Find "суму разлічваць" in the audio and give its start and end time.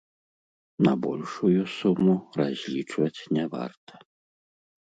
1.75-3.25